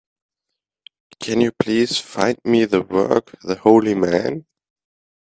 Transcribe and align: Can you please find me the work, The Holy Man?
Can 1.19 1.41
you 1.41 1.51
please 1.51 1.99
find 1.99 2.39
me 2.43 2.65
the 2.65 2.81
work, 2.81 3.35
The 3.43 3.53
Holy 3.57 3.93
Man? 3.93 4.47